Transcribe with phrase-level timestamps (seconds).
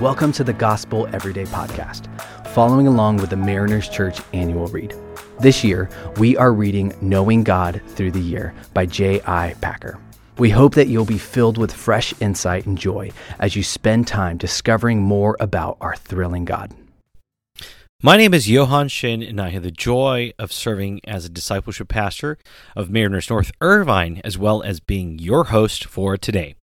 [0.00, 2.06] Welcome to the Gospel Everyday Podcast,
[2.50, 4.94] following along with the Mariners Church annual read.
[5.40, 9.56] This year, we are reading Knowing God Through the Year by J.I.
[9.60, 9.98] Packer.
[10.38, 13.10] We hope that you'll be filled with fresh insight and joy
[13.40, 16.72] as you spend time discovering more about our thrilling God.
[18.00, 21.88] My name is Johan Shin, and I have the joy of serving as a discipleship
[21.88, 22.38] pastor
[22.76, 26.54] of Mariners North Irvine, as well as being your host for today.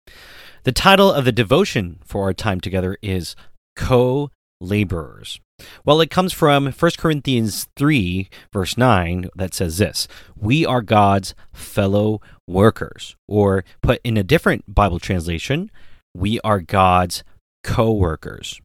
[0.66, 3.36] The title of the devotion for our time together is
[3.76, 5.40] Co Laborers.
[5.86, 11.36] Well, it comes from 1 Corinthians 3, verse 9, that says this We are God's
[11.54, 13.16] fellow workers.
[13.28, 15.70] Or, put in a different Bible translation,
[16.16, 17.23] we are God's
[17.64, 18.59] co workers.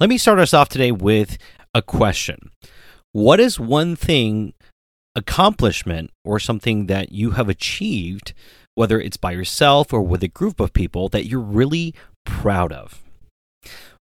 [0.00, 1.36] Let me start us off today with
[1.74, 2.50] a question
[3.12, 4.54] What is one thing,
[5.14, 8.32] accomplishment, or something that you have achieved
[8.74, 11.94] whether it's by yourself or with a group of people that you're really
[12.24, 13.02] proud of.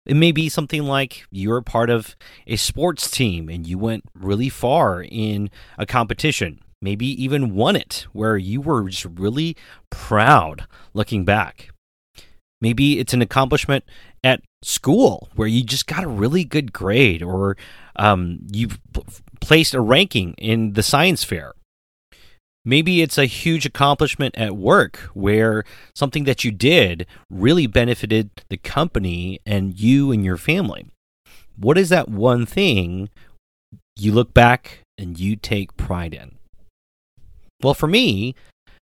[0.06, 2.16] It may be something like you're part of
[2.48, 8.08] a sports team and you went really far in a competition, maybe even won it,
[8.12, 9.56] where you were just really
[9.92, 11.70] proud looking back.
[12.60, 13.84] Maybe it's an accomplishment
[14.24, 17.58] at school where you just got a really good grade or
[17.96, 18.80] um, you've
[19.40, 21.54] placed a ranking in the science fair
[22.64, 25.64] Maybe it's a huge accomplishment at work where
[25.96, 30.86] something that you did really benefited the company and you and your family.
[31.58, 33.10] What is that one thing
[33.98, 36.36] you look back and you take pride in?
[37.64, 38.36] Well, for me,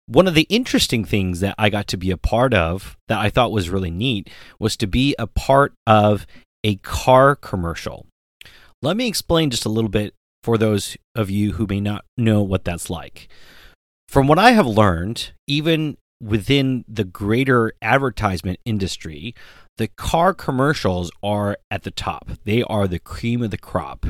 [0.06, 3.30] one of the interesting things that I got to be a part of that I
[3.30, 6.26] thought was really neat was to be a part of
[6.64, 8.06] a car commercial.
[8.82, 12.42] Let me explain just a little bit for those of you who may not know
[12.42, 13.28] what that's like.
[14.10, 19.36] From what I have learned, even within the greater advertisement industry,
[19.78, 22.28] the car commercials are at the top.
[22.44, 24.04] They are the cream of the crop.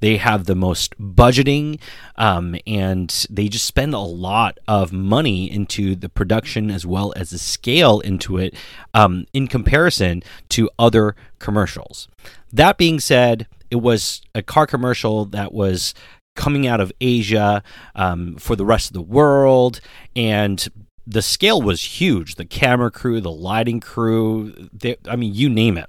[0.00, 1.80] They have the most budgeting,
[2.16, 7.30] um, and they just spend a lot of money into the production as well as
[7.30, 8.54] the scale into it
[8.92, 12.08] um, in comparison to other commercials.
[12.52, 15.94] That being said, it was a car commercial that was
[16.36, 17.62] coming out of Asia
[17.94, 19.80] um, for the rest of the world.
[20.14, 20.66] And
[21.06, 25.78] the scale was huge the camera crew, the lighting crew, they, I mean, you name
[25.78, 25.86] it.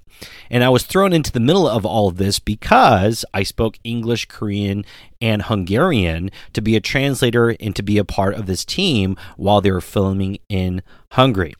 [0.49, 4.27] And I was thrown into the middle of all of this because I spoke English,
[4.27, 4.85] Korean,
[5.19, 9.61] and Hungarian to be a translator and to be a part of this team while
[9.61, 11.55] they were filming in Hungary.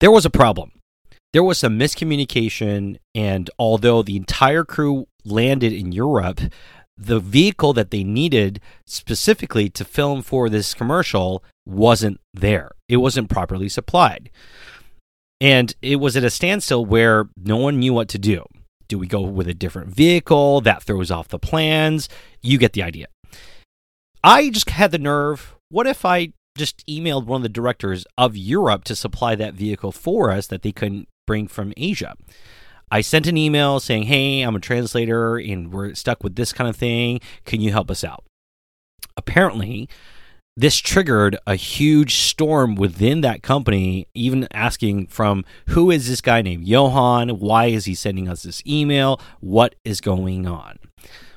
[0.00, 0.72] There was a problem.
[1.32, 6.40] There was some miscommunication, and although the entire crew landed in Europe,
[6.96, 12.70] the vehicle that they needed specifically to film for this commercial wasn't there.
[12.88, 14.30] It wasn't properly supplied.
[15.40, 18.44] And it was at a standstill where no one knew what to do.
[18.88, 22.08] Do we go with a different vehicle that throws off the plans?
[22.42, 23.06] You get the idea.
[24.22, 25.56] I just had the nerve.
[25.70, 29.90] What if I just emailed one of the directors of Europe to supply that vehicle
[29.90, 32.14] for us that they couldn't bring from Asia?
[32.94, 36.70] I sent an email saying, Hey, I'm a translator and we're stuck with this kind
[36.70, 37.20] of thing.
[37.44, 38.22] Can you help us out?
[39.16, 39.88] Apparently,
[40.56, 46.40] this triggered a huge storm within that company, even asking from who is this guy
[46.40, 47.30] named Johan?
[47.40, 49.20] Why is he sending us this email?
[49.40, 50.78] What is going on?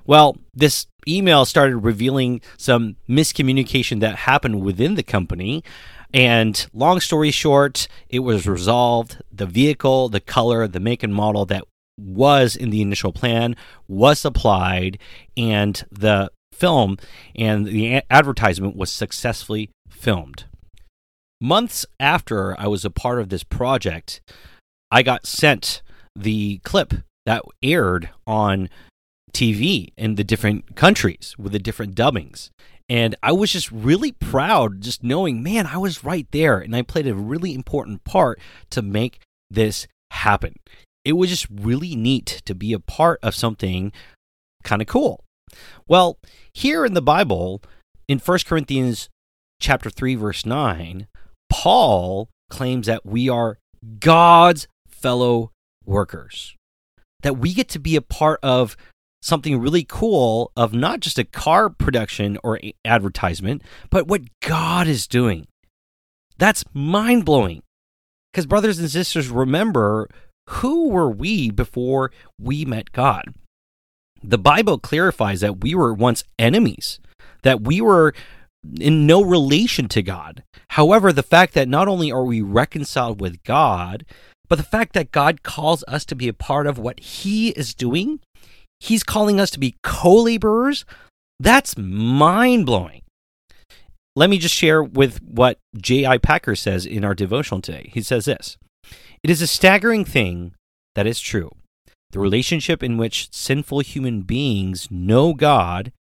[0.06, 5.64] Well, this email started revealing some miscommunication that happened within the company.
[6.14, 9.22] And long story short, it was resolved.
[9.32, 11.64] The vehicle, the color, the make and model that
[11.98, 13.56] was in the initial plan
[13.88, 15.00] was supplied,
[15.36, 16.98] and the film
[17.36, 20.46] and the advertisement was successfully filmed.
[21.40, 24.22] Months after I was a part of this project,
[24.90, 25.82] I got sent
[26.16, 26.94] the clip
[27.26, 28.70] that aired on
[29.34, 32.50] TV in the different countries with the different dubbings.
[32.90, 36.82] And I was just really proud just knowing, man, I was right there and I
[36.82, 38.40] played a really important part
[38.70, 39.20] to make
[39.50, 40.56] this happen.
[41.04, 43.92] It was just really neat to be a part of something
[44.64, 45.24] kind of cool.
[45.88, 46.18] Well,
[46.54, 47.62] here in the Bible,
[48.08, 49.10] in 1 Corinthians
[49.60, 51.08] chapter 3 verse 9,
[51.50, 53.58] Paul claims that we are
[54.00, 55.52] God's fellow
[55.86, 56.56] workers.
[57.24, 58.78] That we get to be a part of
[59.28, 65.06] something really cool of not just a car production or advertisement, but what God is
[65.06, 65.48] doing.
[66.38, 67.62] That's mind blowing.
[68.32, 70.10] Because, brothers and sisters, remember
[70.50, 73.34] who were we before we met God?
[74.24, 77.00] The Bible clarifies that we were once enemies,
[77.44, 78.14] that we were
[78.80, 80.44] in no relation to God.
[80.72, 84.06] However, the fact that not only are we reconciled with God,
[84.50, 87.74] But the fact that God calls us to be a part of what He is
[87.74, 88.20] doing,
[88.80, 90.86] He's calling us to be co laborers,
[91.40, 93.02] that's mind blowing.
[94.16, 96.18] Let me just share with what J.I.
[96.18, 97.92] Packer says in our devotional today.
[97.94, 98.58] He says this
[99.24, 100.54] It is a staggering thing
[100.96, 101.52] that is true.
[102.12, 105.92] The relationship in which sinful human beings know God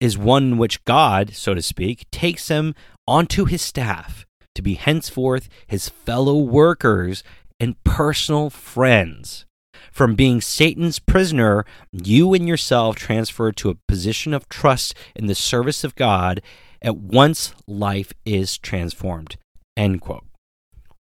[0.00, 2.74] is one in which God, so to speak, takes them
[3.06, 7.24] onto his staff to be henceforth his fellow workers
[7.58, 9.46] and personal friends.
[9.92, 15.34] From being Satan's prisoner, you and yourself transfer to a position of trust in the
[15.34, 16.40] service of God.
[16.80, 19.36] At once, life is transformed.
[19.76, 20.24] End quote.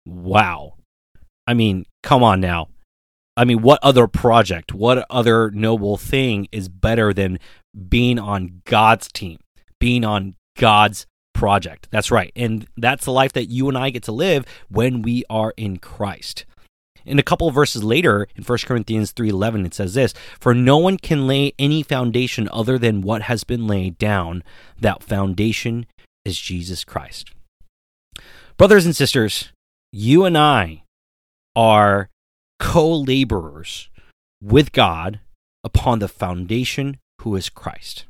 [0.06, 0.76] Wow.
[1.48, 2.70] I mean, come on now.
[3.36, 7.40] I mean, what other project, what other noble thing is better than
[7.90, 9.40] being on God's team,
[9.80, 11.88] being on God's project?
[11.92, 12.32] That's right.
[12.36, 15.78] And that's the life that you and I get to live when we are in
[15.78, 16.46] Christ.
[17.06, 20.78] In a couple of verses later, in 1 Corinthians 3:11 it says this, "For no
[20.78, 24.44] one can lay any foundation other than what has been laid down.
[24.80, 25.86] That foundation
[26.26, 27.32] is Jesus Christ."
[28.58, 29.50] Brothers and sisters,
[29.92, 30.84] you and I
[31.56, 32.10] are
[32.60, 33.90] co-laborers
[34.42, 35.20] with God
[35.64, 38.06] upon the foundation who is Christ.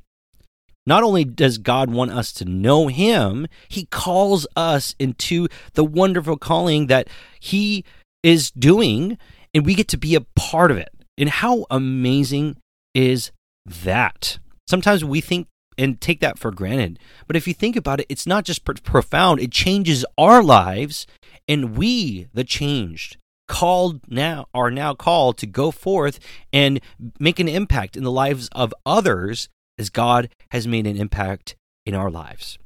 [0.85, 6.35] Not only does God want us to know him, he calls us into the wonderful
[6.35, 7.07] calling that
[7.39, 7.85] he
[8.23, 9.17] is doing,
[9.53, 10.89] and we get to be a part of it.
[11.17, 12.57] And how amazing
[12.95, 13.31] is
[13.65, 14.39] that?
[14.67, 15.47] Sometimes we think
[15.77, 16.99] and take that for granted.
[17.27, 21.07] But if you think about it, it's not just profound, it changes our lives,
[21.47, 23.17] and we, the changed,
[23.47, 26.19] called now are now called to go forth
[26.51, 26.79] and
[27.19, 31.55] make an impact in the lives of others as God has made an impact
[31.85, 32.57] in our lives.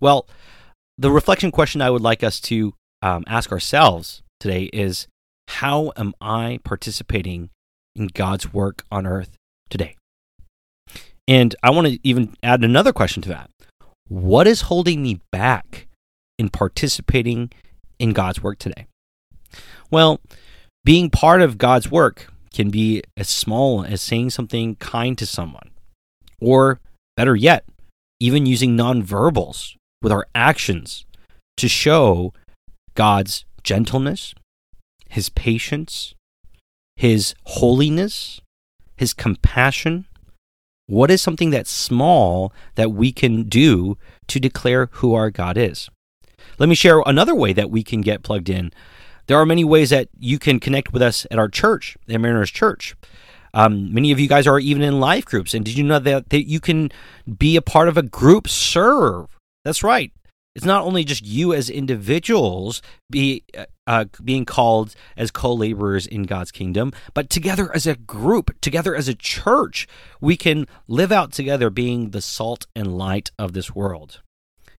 [0.00, 0.26] Well,
[0.96, 5.06] the reflection question I would like us to um, ask ourselves today is
[5.48, 7.50] how am I participating
[7.94, 9.38] in God's work on earth
[9.70, 9.96] today?
[11.28, 13.50] And I want to even add another question to that.
[14.08, 15.86] What is holding me back
[16.38, 17.50] in participating
[17.98, 18.86] in God's work today?
[19.90, 20.20] Well,
[20.84, 25.70] being part of God's work can be as small as saying something kind to someone,
[26.40, 26.80] or
[27.16, 27.64] better yet,
[28.18, 31.06] even using nonverbals with our actions
[31.56, 32.32] to show
[32.94, 34.34] God's gentleness,
[35.08, 36.14] his patience,
[36.96, 38.40] his holiness,
[38.96, 40.06] his compassion?
[40.86, 43.96] What is something that's small that we can do
[44.28, 45.88] to declare who our God is?
[46.58, 48.72] Let me share another way that we can get plugged in.
[49.26, 52.50] There are many ways that you can connect with us at our church, the Mariners
[52.50, 52.94] Church.
[53.54, 55.54] Um, many of you guys are even in life groups.
[55.54, 56.90] And did you know that, that you can
[57.38, 59.38] be a part of a group serve?
[59.64, 60.12] That's right.
[60.54, 66.24] It's not only just you as individuals be uh, uh, being called as co-laborers in
[66.24, 69.88] God's kingdom, but together as a group, together as a church,
[70.20, 74.20] we can live out together being the salt and light of this world.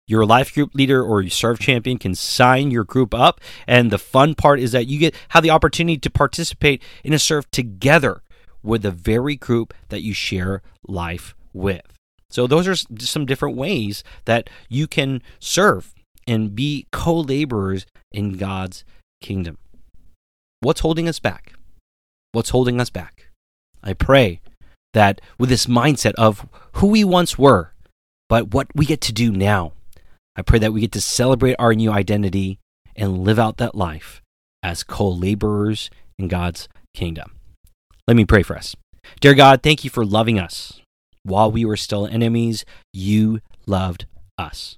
[0.06, 3.98] Your life group leader or your serve champion can sign your group up, and the
[3.98, 8.22] fun part is that you get have the opportunity to participate in a serve together
[8.62, 11.82] with the very group that you share life with.
[12.32, 15.93] So those are some different ways that you can serve
[16.26, 18.84] and be co-laborers in God's
[19.20, 19.58] kingdom.
[20.60, 21.53] What's holding us back?
[22.32, 23.29] What's holding us back?
[23.82, 24.41] I pray
[24.94, 27.72] that with this mindset of who we once were,
[28.29, 29.72] but what we get to do now,
[30.34, 32.58] I pray that we get to celebrate our new identity
[32.96, 34.22] and live out that life
[34.62, 37.32] as co laborers in God's kingdom.
[38.06, 38.74] Let me pray for us.
[39.20, 40.81] Dear God, thank you for loving us
[41.24, 44.06] while we were still enemies, you loved
[44.38, 44.76] us.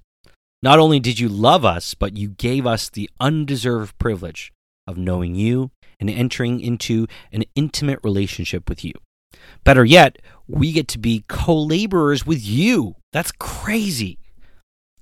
[0.61, 4.51] Not only did you love us, but you gave us the undeserved privilege
[4.87, 8.93] of knowing you and entering into an intimate relationship with you.
[9.63, 12.95] Better yet, we get to be co laborers with you.
[13.11, 14.17] That's crazy.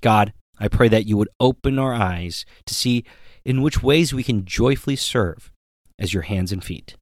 [0.02, 3.04] God, I pray that you would open our eyes to see
[3.46, 5.52] in which ways we can joyfully serve
[6.00, 6.96] as your hands and feet.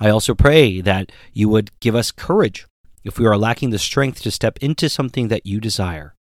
[0.00, 2.66] I also pray that you would give us courage
[3.04, 6.14] if we are lacking the strength to step into something that you desire.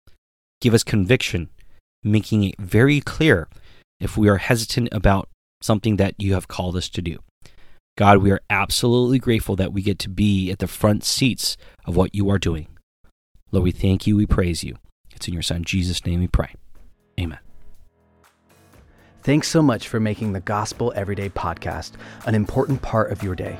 [0.61, 1.49] Give us conviction,
[2.03, 3.47] making it very clear
[3.99, 5.29] if we are hesitant about
[5.61, 7.19] something that you have called us to do.
[7.97, 11.97] God, we are absolutely grateful that we get to be at the front seats of
[11.97, 12.67] what you are doing.
[13.51, 14.77] Lord, we thank you, we praise you.
[15.13, 16.53] It's in your Son, Jesus' name, we pray.
[17.19, 17.39] Amen.
[19.21, 21.91] Thanks so much for making the Gospel Everyday podcast
[22.25, 23.59] an important part of your day.